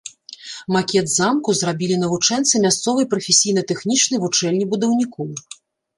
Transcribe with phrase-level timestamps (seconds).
[0.75, 5.29] Макет замку зрабілі навучэнцы мясцовай прафесійна-тэхнічнай вучэльні будаўнікоў.